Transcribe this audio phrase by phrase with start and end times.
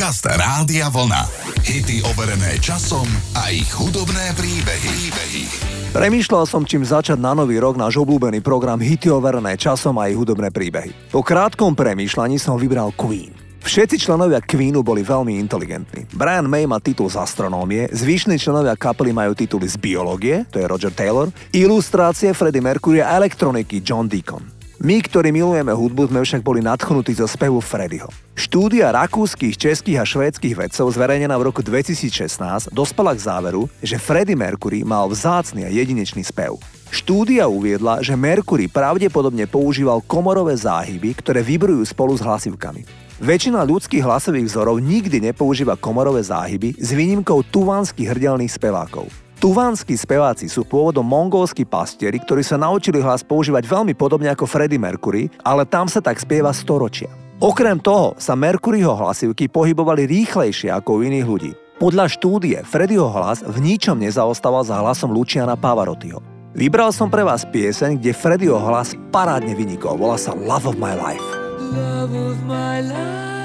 [0.00, 1.28] Podcast Rádia Vlna.
[1.60, 3.04] Hity overené časom
[3.36, 5.12] a ich hudobné príbehy.
[5.12, 5.44] príbehy.
[5.92, 10.16] Premýšľal som, čím začať na nový rok náš obľúbený program Hity overené časom a ich
[10.16, 11.12] hudobné príbehy.
[11.12, 13.28] Po krátkom premýšľaní som vybral Queen.
[13.60, 16.08] Všetci členovia Queenu boli veľmi inteligentní.
[16.16, 20.64] Brian May má titul z astronómie, zvyšní členovia kapely majú tituly z biológie, to je
[20.64, 24.59] Roger Taylor, ilustrácie Freddie Mercury a elektroniky John Deacon.
[24.80, 28.08] My, ktorí milujeme hudbu, sme však boli nadchnutí zo spevu Freddyho.
[28.32, 34.40] Štúdia rakúskych, českých a švédskych vedcov zverejnená v roku 2016 dospela k záveru, že Freddie
[34.40, 36.56] Mercury mal vzácny a jedinečný spev.
[36.88, 42.88] Štúdia uviedla, že Mercury pravdepodobne používal komorové záhyby, ktoré vybrujú spolu s hlasivkami.
[43.20, 49.12] Väčšina ľudských hlasových vzorov nikdy nepoužíva komorové záhyby s výnimkou tuvanských hrdelných spevákov.
[49.40, 54.76] Tuvánsky speváci sú pôvodom mongolskí pastieri, ktorí sa naučili hlas používať veľmi podobne ako Freddie
[54.76, 57.08] Mercury, ale tam sa tak spieva storočia.
[57.40, 61.52] Okrem toho sa Mercuryho hlasivky pohybovali rýchlejšie ako u iných ľudí.
[61.80, 66.20] Podľa štúdie Freddieho hlas v ničom nezaostával za hlasom Luciana Pavarottiho.
[66.52, 69.96] Vybral som pre vás pieseň, kde Freddieho hlas parádne vynikol.
[69.96, 71.24] Volá sa Love of my life.
[71.72, 73.39] Love of my life.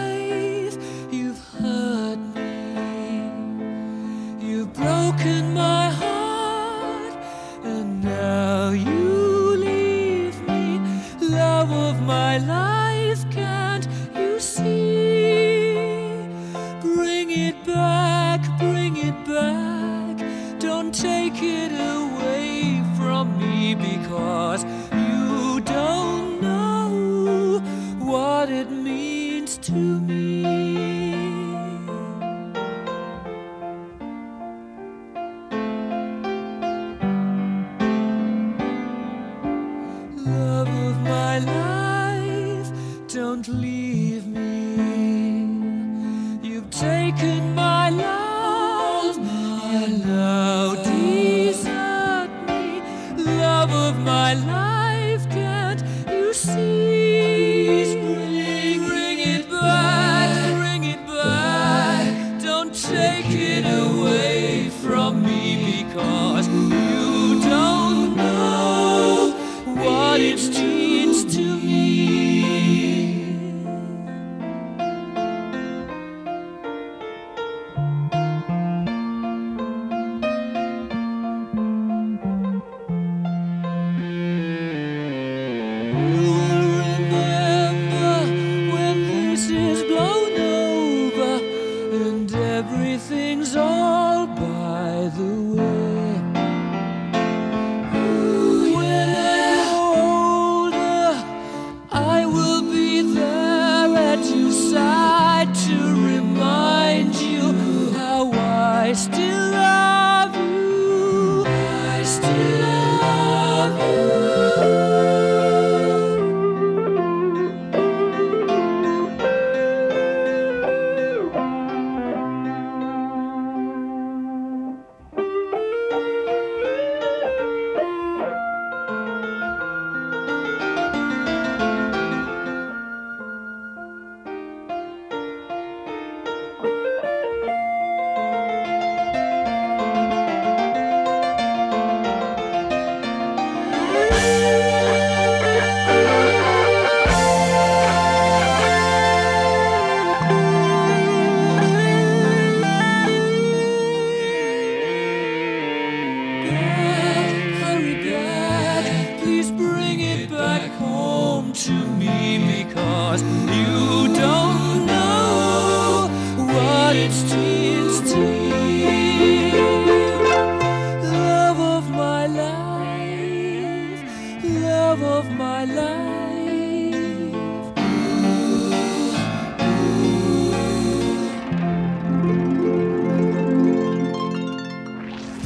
[4.85, 6.24] Broken my heart,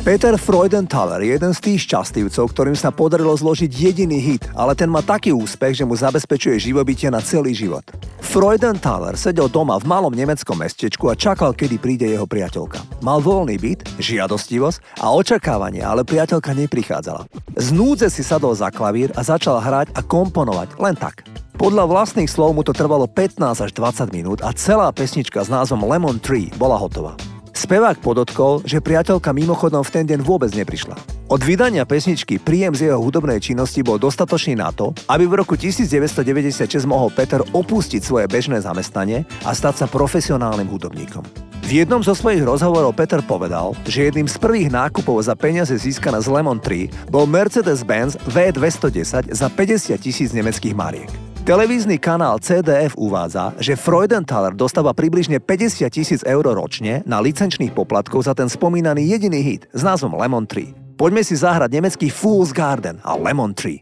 [0.09, 4.89] Peter Freudenthaler je jeden z tých šťastlivcov, ktorým sa podarilo zložiť jediný hit, ale ten
[4.89, 7.85] má taký úspech, že mu zabezpečuje živobytie na celý život.
[8.17, 12.81] Freudenthaler sedel doma v malom nemeckom mestečku a čakal, kedy príde jeho priateľka.
[13.05, 17.29] Mal voľný byt, žiadostivosť a očakávanie, ale priateľka neprichádzala.
[17.53, 21.21] Z núdze si sadol za klavír a začal hrať a komponovať, len tak.
[21.61, 25.85] Podľa vlastných slov mu to trvalo 15 až 20 minút a celá pesnička s názvom
[25.85, 27.13] Lemon Tree bola hotová.
[27.59, 30.95] Spevák podotkol, že priateľka mimochodom v ten deň vôbec neprišla.
[31.27, 35.59] Od vydania pesničky príjem z jeho hudobnej činnosti bol dostatočný na to, aby v roku
[35.59, 41.27] 1996 mohol Peter opustiť svoje bežné zamestnanie a stať sa profesionálnym hudobníkom.
[41.67, 46.23] V jednom zo svojich rozhovorov Peter povedal, že jedným z prvých nákupov za peniaze získané
[46.23, 51.28] z Lemon 3 bol Mercedes-Benz V210 za 50 tisíc nemeckých mariek.
[51.49, 58.29] Televízny kanál CDF uvádza, že Freudenthaler dostáva približne 50 tisíc eur ročne na licenčných poplatkov
[58.29, 60.93] za ten spomínaný jediný hit s názvom Lemon 3.
[60.93, 63.81] Poďme si zahrať nemecký Fool's Garden a Lemon Tree.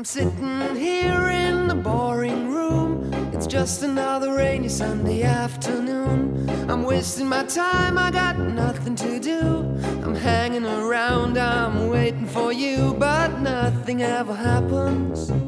[0.00, 0.32] I'm sitting
[0.80, 3.04] here in the boring room
[3.36, 9.60] It's just another rainy Sunday afternoon I'm wasting my time, I got nothing to do
[10.00, 15.47] I'm hanging around, I'm waiting for you But nothing ever happens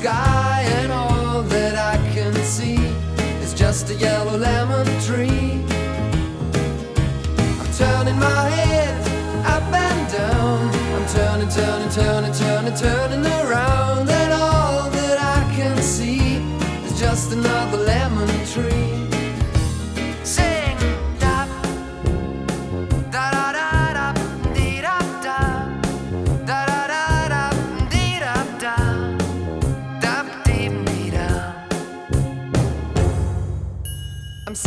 [0.00, 2.76] sky, and all that I can see
[3.44, 5.60] is just a yellow lemon tree
[7.60, 8.96] I'm turning my head
[9.44, 10.60] up and down.
[10.96, 13.09] I'm turning, turning, turning, turning, turning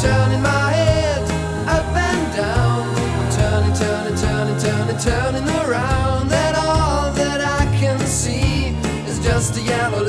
[0.00, 1.22] Turning my head
[1.68, 2.88] up and down.
[2.96, 6.32] I'm turning, turning, turning, turning, turning around.
[6.32, 8.68] And all that I can see
[9.06, 10.02] is just a yellow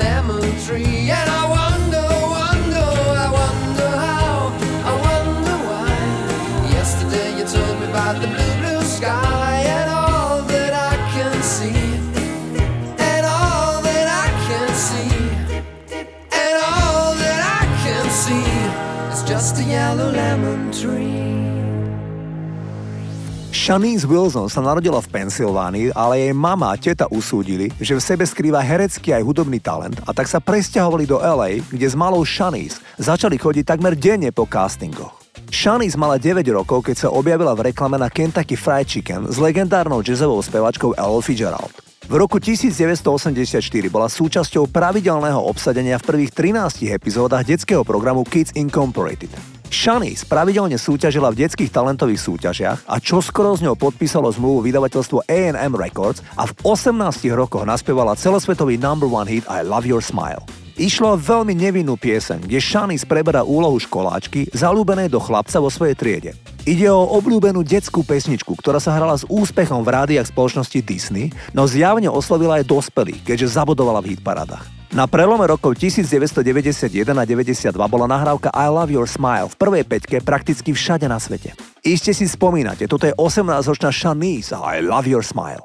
[23.71, 28.27] Shanice Wilson sa narodila v Pensylvánii, ale jej mama a teta usúdili, že v sebe
[28.27, 32.83] skrýva herecký aj hudobný talent a tak sa presťahovali do LA, kde s malou Shanice
[33.00, 35.15] začali chodiť takmer denne po castingoch.
[35.47, 40.03] Shanice mala 9 rokov, keď sa objavila v reklame na Kentucky Fried Chicken s legendárnou
[40.03, 41.72] jazzovou spevačkou Ella Fitzgerald.
[42.12, 43.55] V roku 1984
[43.88, 49.61] bola súčasťou pravidelného obsadenia v prvých 13 epizódach detského programu Kids Incorporated.
[49.72, 55.74] Shani pravidelne súťažila v detských talentových súťažiach a čoskoro z ňou podpísalo zmluvu vydavateľstvo A&M
[55.80, 56.92] Records a v 18
[57.32, 60.44] rokoch naspievala celosvetový number one hit I Love Your Smile.
[60.75, 65.96] Išlo o veľmi nevinnú pieseň, kde Shani preberá úlohu školáčky, zalúbenej do chlapca vo svojej
[65.96, 66.32] triede.
[66.68, 71.63] Ide o obľúbenú detskú pesničku, ktorá sa hrala s úspechom v rádiách spoločnosti Disney, no
[71.63, 74.80] zjavne oslovila aj dospelých, keďže zabodovala v hitparadách.
[74.91, 80.19] Na prelome rokov 1991 a 92 bola nahrávka I Love Your Smile v prvej peťke
[80.19, 81.55] prakticky všade na svete.
[81.79, 85.63] Iste si spomínate, toto je 18-ročná Shanice I Love Your Smile.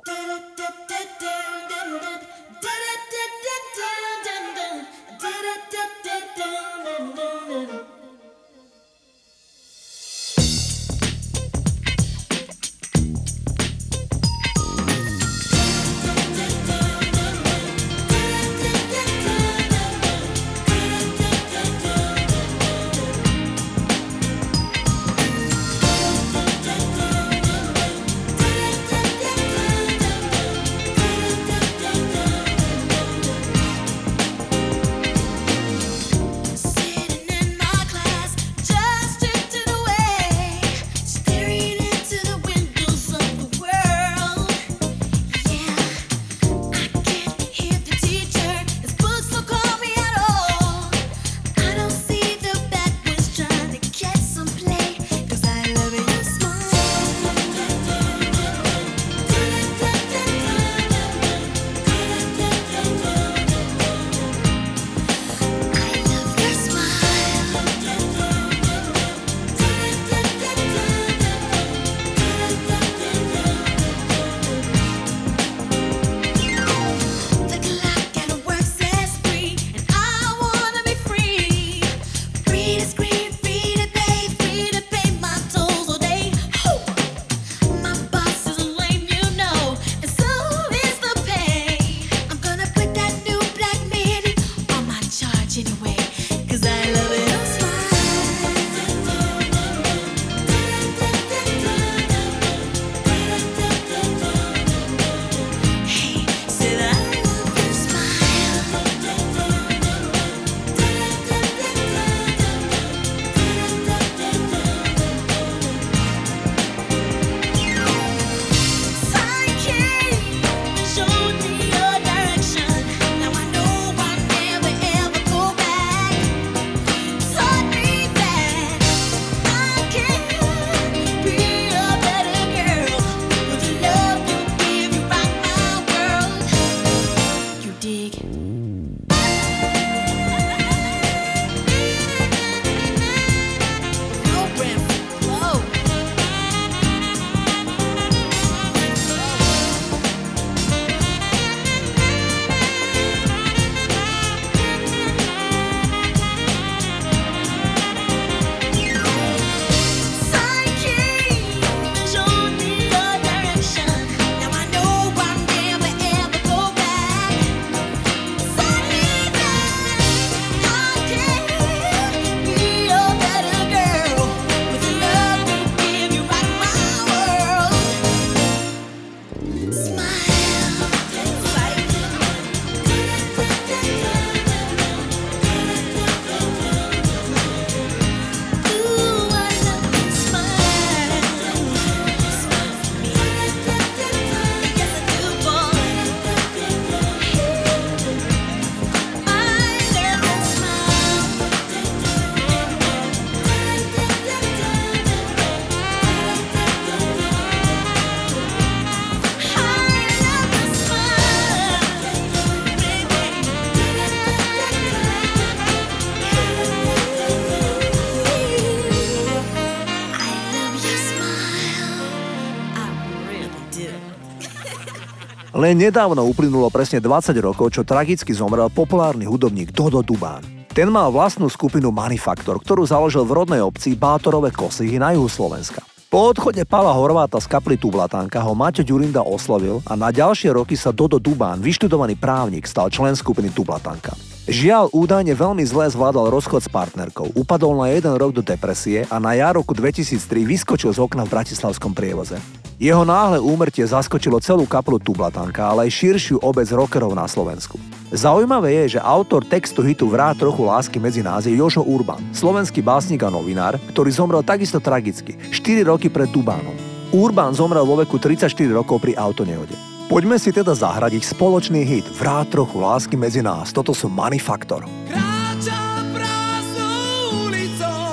[225.67, 230.47] Len nedávno uplynulo presne 20 rokov, čo tragicky zomrel populárny hudobník Dodo Dubán.
[230.71, 235.83] Ten mal vlastnú skupinu Manifaktor, ktorú založil v rodnej obci Bátorové Kosihy na juhu Slovenska.
[236.07, 240.79] Po odchode Pala Horváta z kapli Tublatánka ho Maťo Ďurinda oslovil a na ďalšie roky
[240.79, 244.15] sa Dodo Dubán, vyštudovaný právnik, stal člen skupiny Tublatánka.
[244.47, 249.19] Žiaľ, údajne veľmi zle zvládal rozchod s partnerkou, upadol na jeden rok do depresie a
[249.19, 252.39] na jar roku 2003 vyskočil z okna v bratislavskom prievoze.
[252.77, 257.81] Jeho náhle úmrtie zaskočilo celú kapelu Tublatanka, ale aj širšiu obec rockerov na Slovensku.
[258.13, 262.85] Zaujímavé je, že autor textu hitu Vrá trochu lásky medzi nás je Jožo Urban, slovenský
[262.85, 266.77] básnik a novinár, ktorý zomrel takisto tragicky, 4 roky pred Dubánom.
[267.17, 269.73] Urban zomrel vo veku 34 rokov pri autonehode.
[270.13, 273.73] Poďme si teda zahrať ich spoločný hit Vrát trochu lásky medzi nás.
[273.73, 274.85] Toto sú Manifaktor.
[275.09, 275.81] Kráča
[276.13, 278.05] prázdnou ulicou,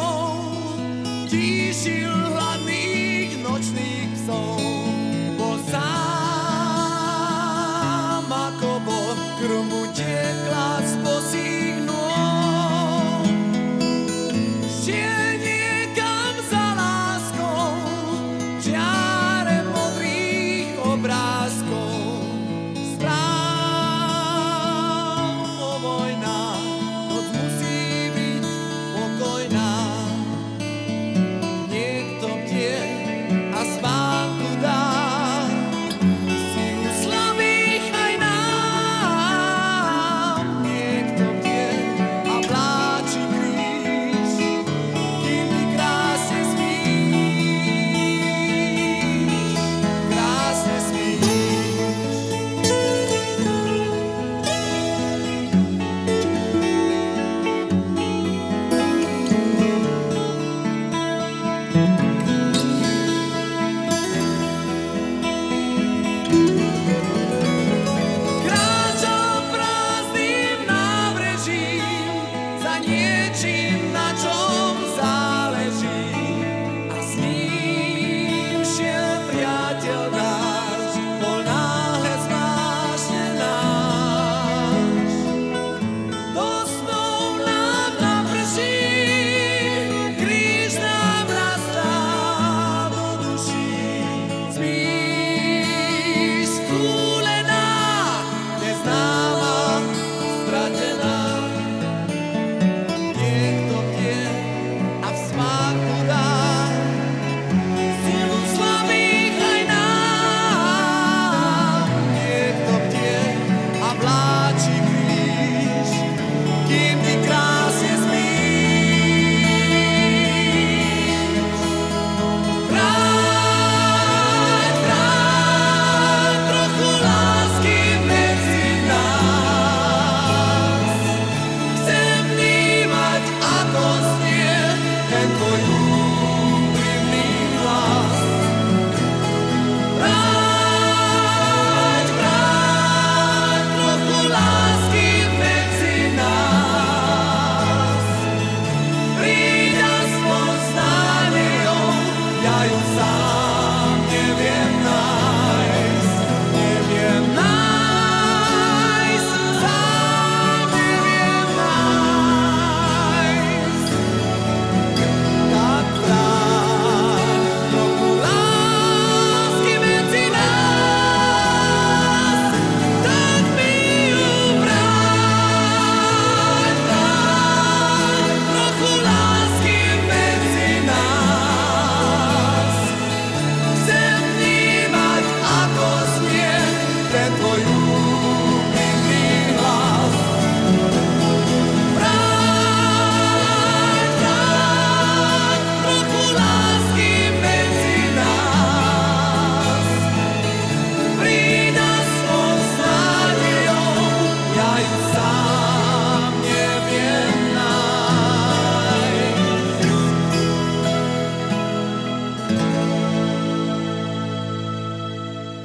[9.50, 9.73] bol,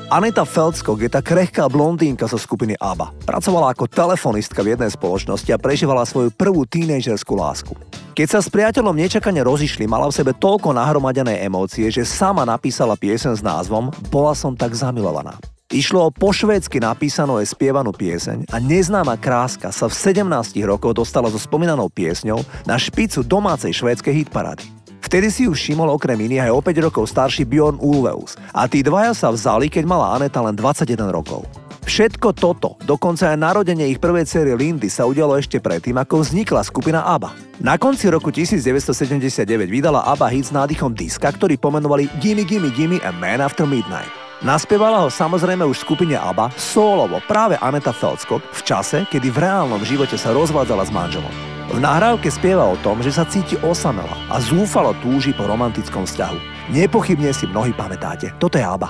[0.09, 3.12] Aneta Feldskog je tá krehká blondínka zo skupiny ABBA.
[3.29, 7.77] Pracovala ako telefonistka v jednej spoločnosti a prežívala svoju prvú tínejdžerskú lásku.
[8.16, 12.97] Keď sa s priateľom nečakane rozišli, mala v sebe toľko nahromadené emócie, že sama napísala
[12.97, 15.37] piesen s názvom Bola som tak zamilovaná.
[15.68, 20.25] Išlo o po švédsky napísanú aj spievanú pieseň a neznáma kráska sa v 17
[20.64, 24.78] rokoch dostala so spomínanou piesňou na špicu domácej švédskej hitparády.
[25.09, 28.85] Vtedy si ju všimol okrem iných aj o 5 rokov starší Bjorn Ulveus a tí
[28.85, 31.49] dvaja sa vzali, keď mala Aneta len 21 rokov.
[31.88, 36.61] Všetko toto, dokonca aj narodenie ich prvej cery Lindy sa udialo ešte predtým, ako vznikla
[36.61, 37.33] skupina ABBA.
[37.64, 43.01] Na konci roku 1979 vydala ABBA hit s nádychom diska, ktorý pomenovali Gimme Gimme Gimme
[43.01, 44.12] a Man After Midnight.
[44.44, 49.81] Naspievala ho samozrejme už skupine ABBA solovo práve Aneta Feldskog v čase, kedy v reálnom
[49.88, 51.58] živote sa rozvádzala s manželom.
[51.68, 56.72] V nahrávke spieva o tom, že sa cíti osamela a zúfalo túži po romantickom vzťahu.
[56.72, 58.33] Nepochybne si mnohí pamätáte.
[58.40, 58.88] Toto je ABBA.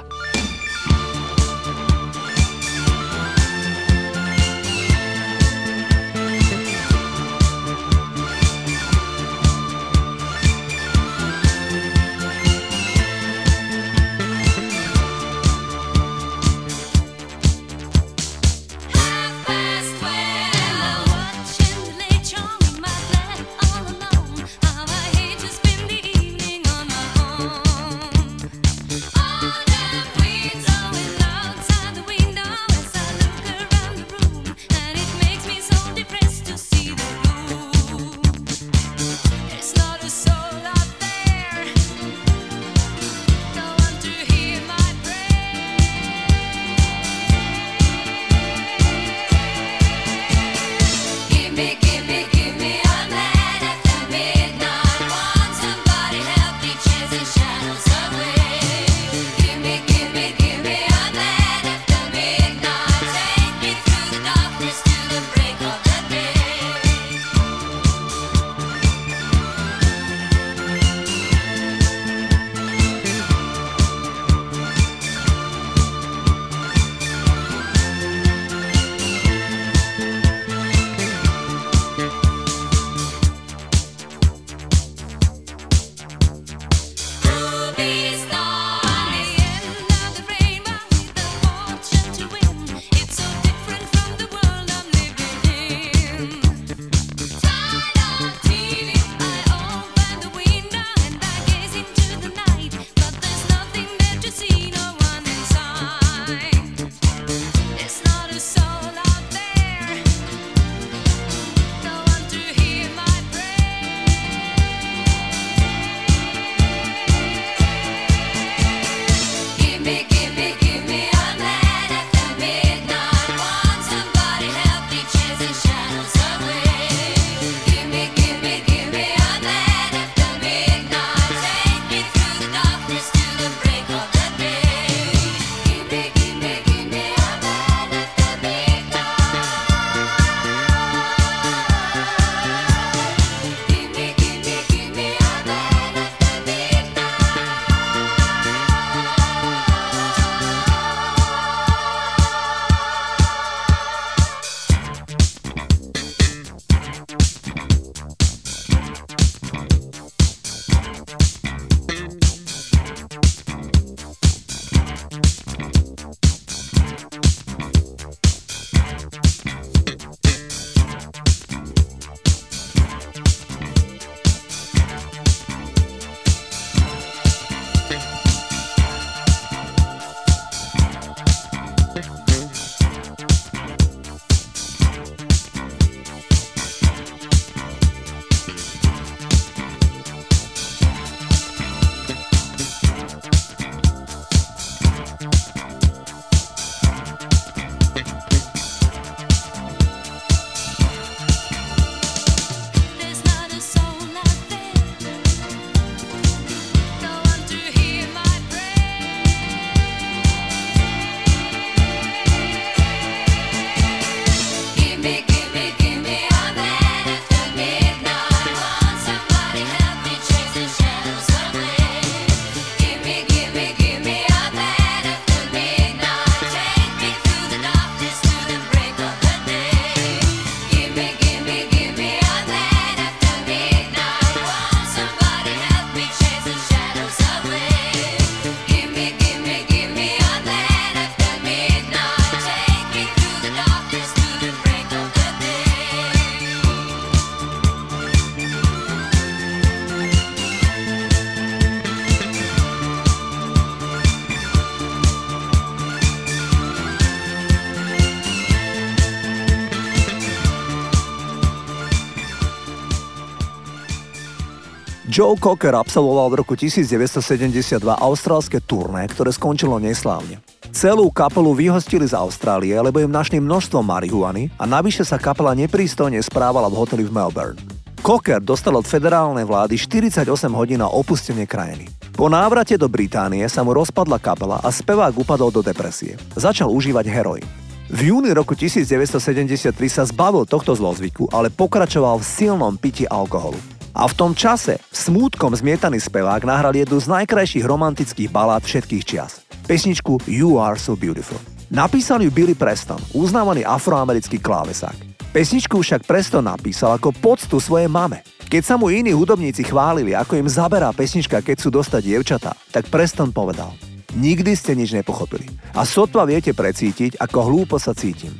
[265.09, 270.37] Joe Cocker absolvoval v roku 1972 austrálske turné, ktoré skončilo neslávne.
[270.69, 276.21] Celú kapelu vyhostili z Austrálie, lebo im našli množstvo marihuany a navyše sa kapela neprístojne
[276.21, 277.57] správala v hoteli v Melbourne.
[278.05, 281.89] Cocker dostal od federálnej vlády 48 hodín na opustenie krajiny.
[282.13, 286.21] Po návrate do Británie sa mu rozpadla kapela a spevák upadol do depresie.
[286.37, 287.49] Začal užívať heroin.
[287.89, 293.78] V júni roku 1973 sa zbavil tohto zlozvyku, ale pokračoval v silnom piti alkoholu.
[293.99, 299.43] A v tom čase smútkom zmietaný spevák nahral jednu z najkrajších romantických balád všetkých čias.
[299.67, 301.43] Pesničku You Are So Beautiful.
[301.67, 304.95] Napísal ju Billy Preston, uznávaný afroamerický klávesák.
[305.35, 308.23] Pesničku však Preston napísal ako poctu svojej mame.
[308.47, 312.87] Keď sa mu iní hudobníci chválili, ako im zaberá pesnička, keď sú dostať dievčatá, tak
[312.89, 313.75] Preston povedal–
[314.17, 315.45] Nikdy ste nič nepochopili.
[315.77, 318.33] A sotva viete precítiť, ako hlúpo sa cítim.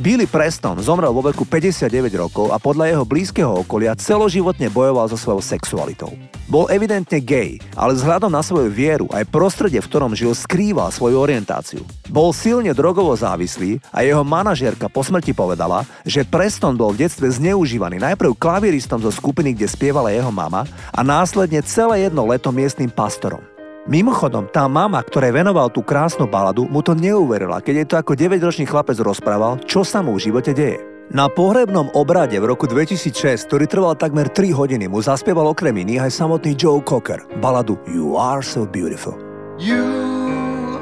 [0.00, 5.20] Billy Preston zomrel vo veku 59 rokov a podľa jeho blízkeho okolia celoživotne bojoval so
[5.20, 6.16] svojou sexualitou.
[6.48, 11.20] Bol evidentne gay, ale vzhľadom na svoju vieru aj prostredie, v ktorom žil, skrýval svoju
[11.20, 11.84] orientáciu.
[12.08, 17.28] Bol silne drogovo závislý a jeho manažérka po smrti povedala, že Preston bol v detstve
[17.28, 22.88] zneužívaný najprv klaviristom zo skupiny, kde spievala jeho mama a následne celé jedno leto miestnym
[22.88, 23.51] pastorom.
[23.82, 28.12] Mimochodom, tá mama, ktorej venoval tú krásnu baladu, mu to neuverila, keď jej to ako
[28.14, 30.78] 9-ročný chlapec rozprával, čo sa mu v živote deje.
[31.10, 36.06] Na pohrebnom obrade v roku 2006, ktorý trval takmer 3 hodiny, mu zaspieval okrem iných
[36.06, 39.18] aj samotný Joe Cocker, baladu You Are So Beautiful.
[39.58, 39.82] You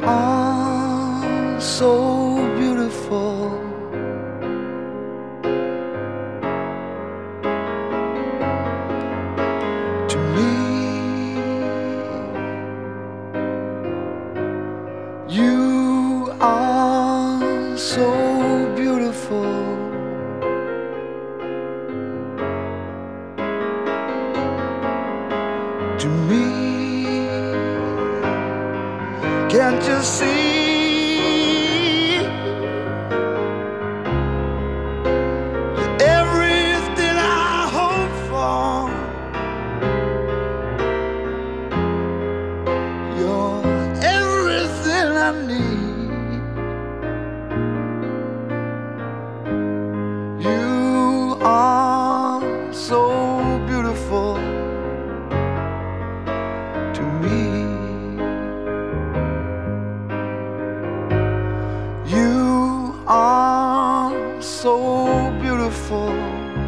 [0.04, 1.24] are
[1.56, 2.29] so
[64.62, 66.59] so beautiful.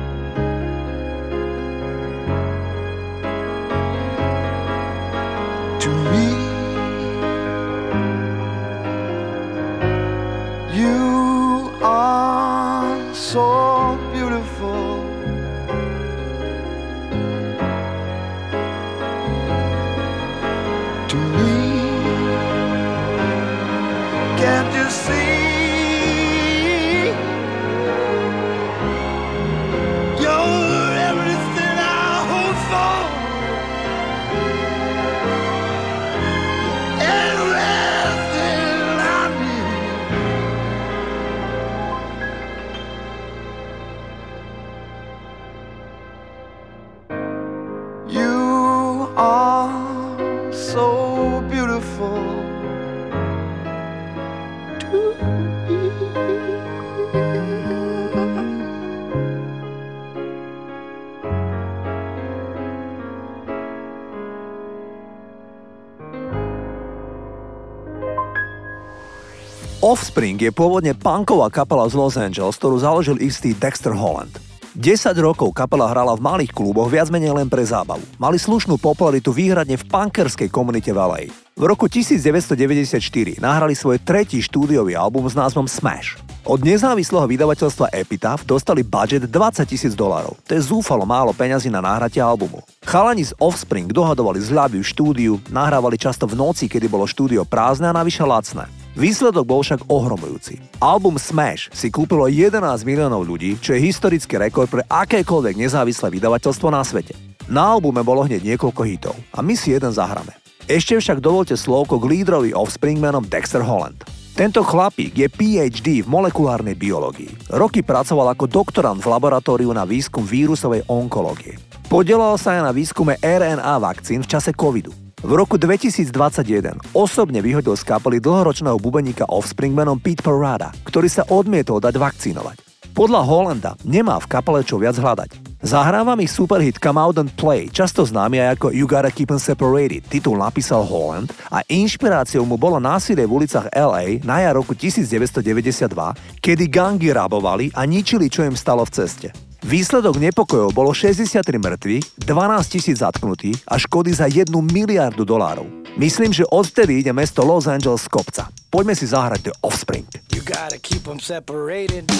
[69.93, 74.33] Offspring je pôvodne punková kapela z Los Angeles, ktorú založil istý Dexter Holland.
[74.73, 74.89] 10
[75.21, 78.01] rokov kapela hrala v malých kluboch viac menej len pre zábavu.
[78.17, 81.23] Mali slušnú popularitu výhradne v punkerskej komunite v LA.
[81.53, 86.17] V roku 1994 nahrali svoj tretí štúdiový album s názvom Smash.
[86.49, 90.41] Od nezávislého vydavateľstva Epitaph dostali budget 20 tisíc dolarov.
[90.49, 92.65] To je zúfalo málo peňazí na náhratie albumu.
[92.81, 97.93] Chalani z Offspring dohadovali zľavy v štúdiu, nahrávali často v noci, kedy bolo štúdio prázdne
[97.93, 98.82] a navyše lacné.
[98.93, 100.61] Výsledok bol však ohromujúci.
[100.77, 106.69] Album Smash si kúpilo 11 miliónov ľudí, čo je historický rekord pre akékoľvek nezávislé vydavateľstvo
[106.69, 107.17] na svete.
[107.49, 110.37] Na albume bolo hneď niekoľko hitov a my si jeden zahráme.
[110.69, 114.05] Ešte však dovolte slovko k lídrovi Offspring menom Dexter Holland.
[114.33, 117.53] Tento chlapík je PhD v molekulárnej biológii.
[117.53, 121.61] Roky pracoval ako doktorant v laboratóriu na výskum vírusovej onkológie.
[121.89, 125.02] Podielal sa aj na výskume RNA vakcín v čase covidu.
[125.23, 131.23] V roku 2021 osobne vyhodil z kapely dlhoročného bubeníka Offspring menom Pete Parada, ktorý sa
[131.31, 132.59] odmietol dať vakcínovať.
[132.91, 135.63] Podľa Hollanda nemá v kapele čo viac hľadať.
[135.63, 139.39] Zahrávam ich superhit Come Out and Play, často známy aj ako You Gotta Keep 'em
[139.39, 140.03] Separated.
[140.11, 146.19] Titul napísal Holland a inšpiráciou mu bolo násilie v ulicach LA na jar roku 1992,
[146.43, 149.52] kedy gangy rabovali a ničili, čo im stalo v ceste.
[149.63, 155.87] Výsledok nepokojov bolo 63 mŕtvych, 12 tisíc zatknutých a škody za 1 miliardu dolárov.
[155.95, 158.51] Myslím, že odtedy ide mesto Los Angeles z kopca.
[158.67, 160.11] Poďme si zahrať The Offspring.
[160.35, 162.11] You gotta keep them separated.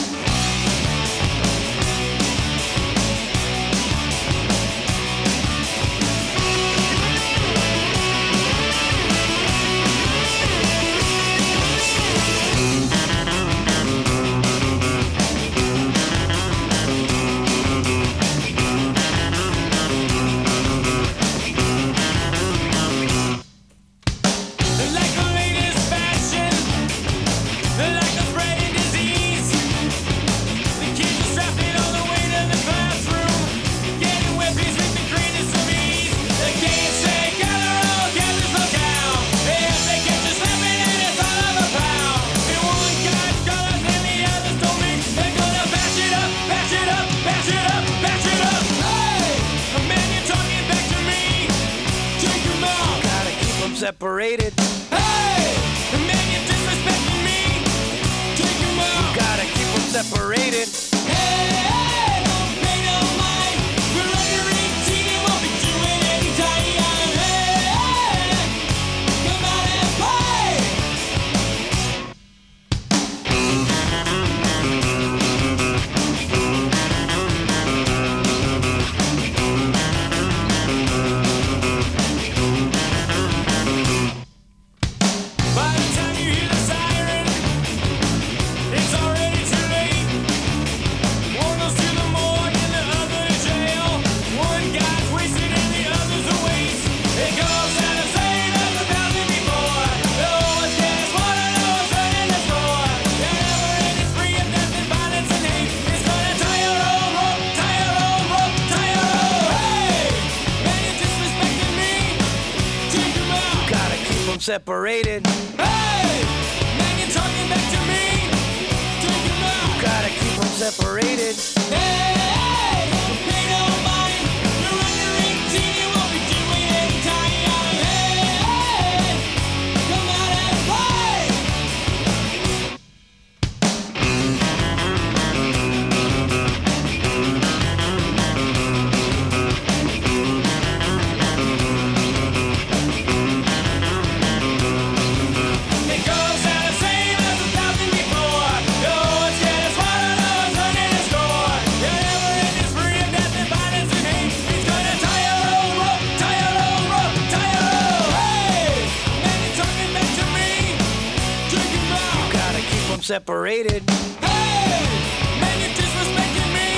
[163.03, 163.83] Separated.
[164.23, 165.43] Hey!
[165.43, 166.71] Man, you're disrespecting me.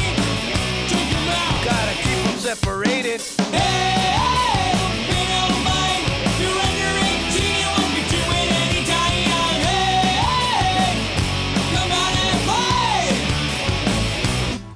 [0.89, 1.57] Take him out.
[1.63, 3.21] Gotta keep them separated.
[3.53, 3.85] Hey!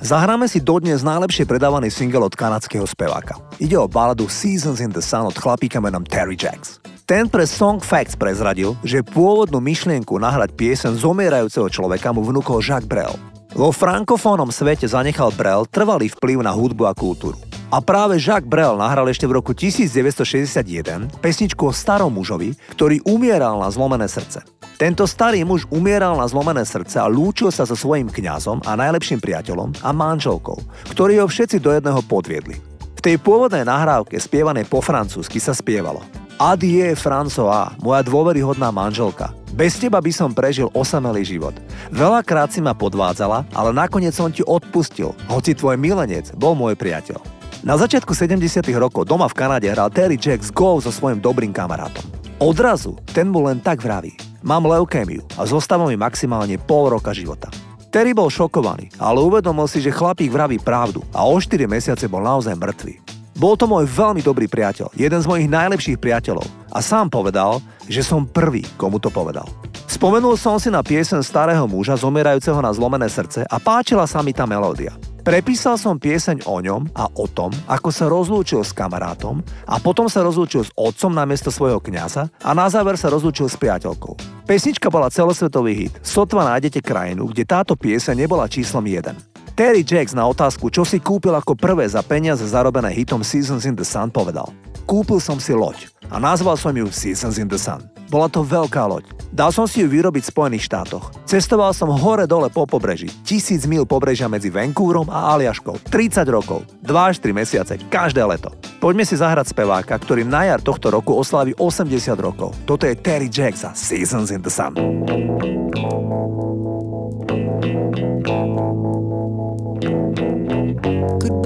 [0.08, 3.36] Zahráme si dodnes najlepšie predávaný single od kanadského speváka.
[3.60, 6.80] Ide o baladu Seasons in the Sun od chlapíka menom Terry Jacks.
[7.08, 12.84] Ten pre Song Facts prezradil, že pôvodnú myšlienku nahrať piesen zomierajúceho človeka mu vnúkol Jacques
[12.84, 13.16] Brel.
[13.56, 17.40] Vo frankofónnom svete zanechal Brel trvalý vplyv na hudbu a kultúru.
[17.72, 23.56] A práve Jacques Brel nahral ešte v roku 1961 pesničku o starom mužovi, ktorý umieral
[23.56, 24.44] na zlomené srdce.
[24.76, 29.24] Tento starý muž umieral na zlomené srdce a lúčil sa so svojím kňazom a najlepším
[29.24, 30.60] priateľom a manželkou,
[30.92, 32.60] ktorí ho všetci do jedného podviedli.
[32.68, 39.34] V tej pôvodnej nahrávke spievanej po francúzsky sa spievalo Adie François, moja dôveryhodná manželka.
[39.58, 41.50] Bez teba by som prežil osamelý život.
[41.90, 47.18] Veľakrát si ma podvádzala, ale nakoniec som ti odpustil, hoci tvoj milenec bol môj priateľ.
[47.66, 48.38] Na začiatku 70.
[48.78, 52.06] rokov doma v Kanade hral Terry Jacks golf so svojím dobrým kamarátom.
[52.38, 54.14] Odrazu ten mu len tak vraví.
[54.46, 57.50] Mám leukémiu a zostáva mi maximálne pol roka života.
[57.90, 62.22] Terry bol šokovaný, ale uvedomil si, že chlapík vraví pravdu a o 4 mesiace bol
[62.22, 63.07] naozaj mŕtvý.
[63.38, 66.42] Bol to môj veľmi dobrý priateľ, jeden z mojich najlepších priateľov
[66.74, 69.46] a sám povedal, že som prvý, komu to povedal.
[69.86, 74.34] Spomenul som si na piesen starého muža zomierajúceho na zlomené srdce a páčila sa mi
[74.34, 74.90] tá melódia.
[75.22, 79.38] Prepísal som pieseň o ňom a o tom, ako sa rozlúčil s kamarátom
[79.70, 83.54] a potom sa rozlúčil s otcom namiesto svojho kňaza a na záver sa rozlúčil s
[83.54, 84.18] priateľkou.
[84.50, 85.94] Pesnička bola celosvetový hit.
[86.02, 89.37] Sotva nájdete krajinu, kde táto pieseň nebola číslom 1.
[89.58, 93.74] Terry Jacks na otázku, čo si kúpil ako prvé za peniaze zarobené hitom Seasons in
[93.74, 94.54] the Sun povedal.
[94.86, 97.82] Kúpil som si loď a nazval som ju Seasons in the Sun.
[98.06, 99.10] Bola to veľká loď.
[99.34, 101.10] Dal som si ju vyrobiť v Spojených štátoch.
[101.26, 105.90] Cestoval som hore-dole po pobreží, tisíc mil pobrežia medzi Vancouverom a Aliaškou.
[105.90, 108.54] 30 rokov, 2 až 3 mesiace, každé leto.
[108.78, 112.54] Poďme si zahrať speváka, ktorý na jar tohto roku oslaví 80 rokov.
[112.62, 114.78] Toto je Terry Jacks a Seasons in the Sun.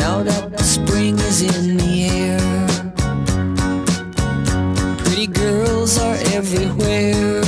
[0.00, 2.40] Now that the spring is in the air.
[5.04, 7.42] Pretty girls are everywhere.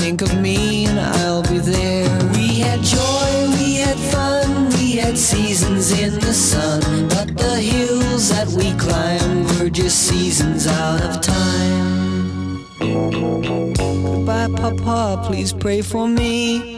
[0.00, 2.10] Think of me and I'll be there.
[2.34, 6.80] We had joy, we had fun, we had seasons in the sun.
[7.08, 12.66] But the hills that we climbed were just seasons out of time.
[12.80, 16.77] Goodbye, Papa, please pray for me.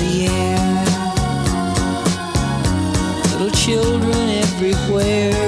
[4.91, 5.40] square.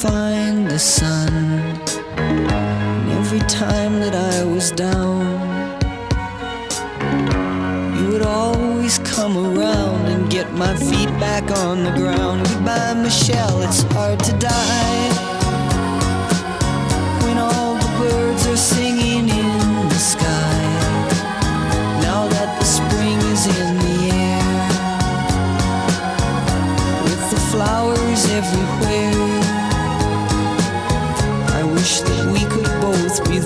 [0.00, 1.28] Find the sun.
[2.16, 5.20] And every time that I was down,
[7.98, 12.48] you would always come around and get my feet back on the ground.
[12.48, 15.08] Goodbye, Michelle, it's hard to die.
[17.24, 19.09] When all the birds are singing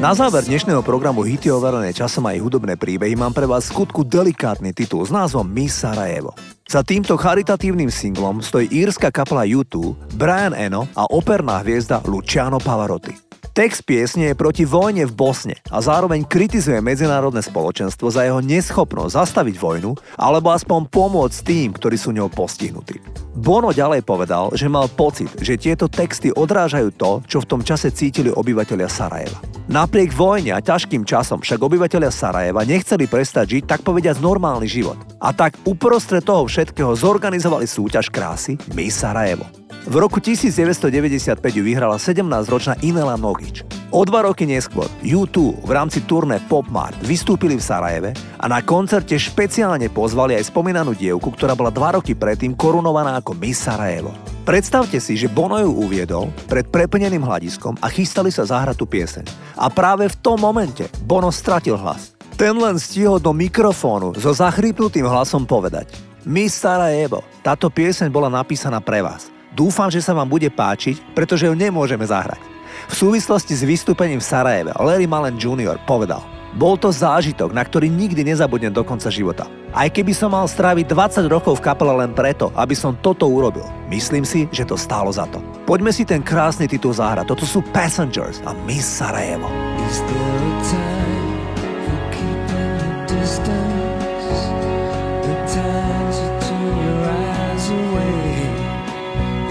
[0.00, 4.72] Na záver dnešného programu Hity overené časom aj hudobné príbehy mám pre vás skutku delikátny
[4.72, 6.32] titul s názvom Miss Sarajevo.
[6.64, 13.29] Za týmto charitatívnym singlom stojí írska kapela U2, Brian Eno a operná hviezda Luciano Pavarotti.
[13.60, 19.12] Text piesne je proti vojne v Bosne a zároveň kritizuje medzinárodné spoločenstvo za jeho neschopnosť
[19.12, 23.04] zastaviť vojnu alebo aspoň pomôcť tým, ktorí sú ňou postihnutí.
[23.36, 27.92] Bono ďalej povedal, že mal pocit, že tieto texty odrážajú to, čo v tom čase
[27.92, 29.36] cítili obyvateľia Sarajeva.
[29.68, 34.96] Napriek vojne a ťažkým časom však obyvateľia Sarajeva nechceli prestať žiť tak povediať normálny život.
[35.20, 39.44] A tak uprostred toho všetkého zorganizovali súťaž krásy Miss Sarajevo.
[39.80, 43.64] V roku 1995 ju vyhrala 17-ročná Inela Nogič.
[43.88, 48.60] O dva roky neskôr U2 v rámci turné Pop Mart vystúpili v Sarajeve a na
[48.60, 54.12] koncerte špeciálne pozvali aj spomínanú dievku, ktorá bola dva roky predtým korunovaná ako Miss Sarajevo.
[54.44, 59.24] Predstavte si, že Bono ju uviedol pred preplneným hľadiskom a chystali sa zahrať tú pieseň.
[59.56, 62.12] A práve v tom momente Bono stratil hlas.
[62.36, 65.88] Ten len stihol do mikrofónu so zachrypnutým hlasom povedať
[66.28, 69.39] Miss Sarajevo, táto pieseň bola napísaná pre vás.
[69.60, 72.40] Dúfam, že sa vám bude páčiť, pretože ju nemôžeme zahrať.
[72.88, 75.76] V súvislosti s vystúpením v Sarajeve Larry Mullen Jr.
[75.84, 76.24] povedal
[76.56, 79.44] Bol to zážitok, na ktorý nikdy nezabudnem do konca života.
[79.76, 83.68] Aj keby som mal stráviť 20 rokov v kapele len preto, aby som toto urobil,
[83.92, 85.44] myslím si, že to stálo za to.
[85.68, 87.28] Poďme si ten krásny titul zahrať.
[87.28, 89.52] Toto sú Passengers a Miss Sarajevo.
[89.84, 91.36] Is there a time
[91.84, 93.79] for keeping distance?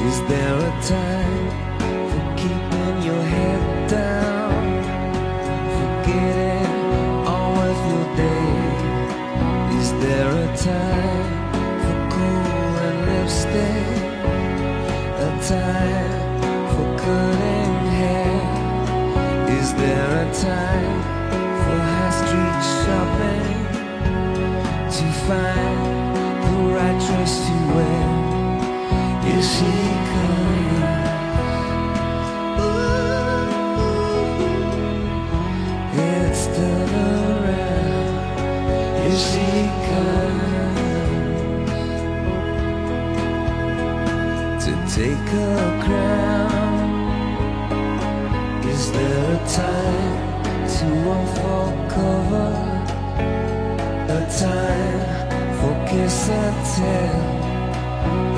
[0.09, 1.49] Is there a time
[2.09, 4.61] for keeping your head down?
[5.77, 6.73] Forgetting
[7.27, 8.49] all of your day.
[9.77, 11.29] Is there a time
[11.83, 13.87] for cool and lipstick?
[15.27, 16.21] A time
[16.73, 18.37] for cutting hair?
[19.59, 20.95] Is there a time
[21.61, 23.57] for high street shopping
[24.95, 25.79] to find
[26.45, 28.18] the right dress to wear?
[44.99, 46.79] Take her crown?
[48.67, 52.51] Is there a time to unfold cover?
[54.09, 54.99] A time
[55.59, 57.38] for kiss and tell?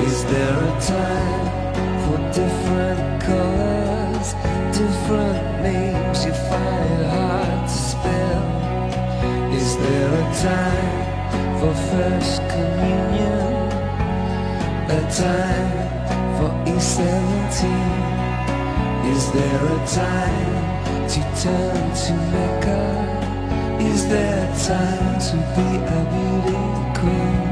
[0.04, 1.46] Is there a time
[2.02, 4.34] for different colors,
[4.76, 8.44] different names you find it hard to spell?
[9.54, 11.02] Is there a time
[11.60, 13.46] for first communion?
[14.90, 15.70] A time
[16.36, 17.60] for E17?
[19.14, 20.62] Is there a time
[21.12, 22.82] to turn to Mecca?
[23.80, 26.58] Is there a time to be a beauty
[26.98, 27.51] queen?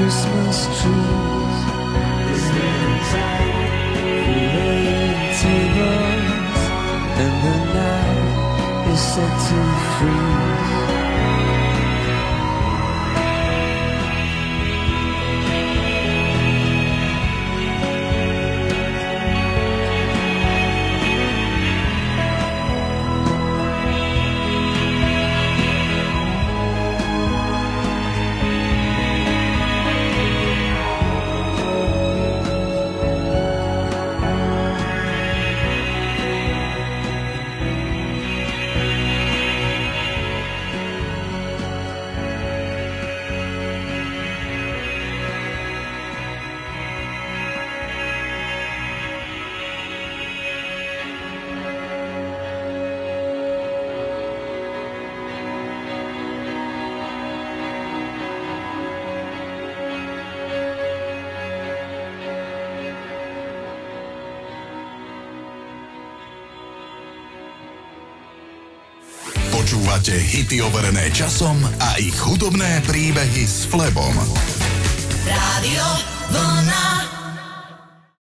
[0.00, 1.56] Christmas trees?
[2.32, 3.92] Is there time
[5.42, 6.62] tables?
[7.22, 9.60] And the night is set to
[9.92, 10.99] freeze.
[70.30, 74.14] Hity overené časom a ich hudobné príbehy s Flebom.
[75.26, 75.86] Rádio
[76.30, 76.99] Vlna.